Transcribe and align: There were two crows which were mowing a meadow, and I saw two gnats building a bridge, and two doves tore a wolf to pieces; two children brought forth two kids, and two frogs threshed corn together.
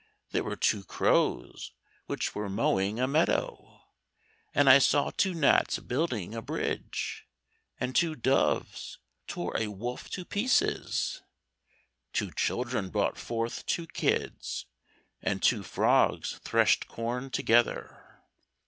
There 0.31 0.43
were 0.43 0.55
two 0.55 0.83
crows 0.83 1.73
which 2.07 2.33
were 2.33 2.49
mowing 2.49 2.99
a 2.99 3.07
meadow, 3.07 3.83
and 4.51 4.67
I 4.67 4.79
saw 4.79 5.11
two 5.11 5.35
gnats 5.35 5.77
building 5.77 6.33
a 6.33 6.41
bridge, 6.41 7.27
and 7.79 7.95
two 7.95 8.15
doves 8.15 8.97
tore 9.27 9.55
a 9.55 9.67
wolf 9.67 10.09
to 10.17 10.25
pieces; 10.25 11.21
two 12.13 12.31
children 12.31 12.89
brought 12.89 13.19
forth 13.19 13.63
two 13.67 13.85
kids, 13.85 14.65
and 15.21 15.43
two 15.43 15.61
frogs 15.61 16.39
threshed 16.43 16.87
corn 16.87 17.29
together. 17.29 18.21